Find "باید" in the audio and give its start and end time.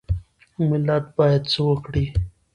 1.17-1.43